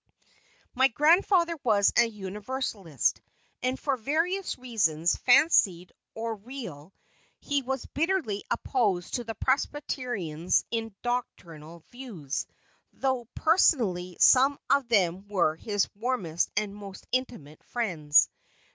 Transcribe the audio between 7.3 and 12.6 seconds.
he was bitterly opposed to the Presbyterians in doctrinal views,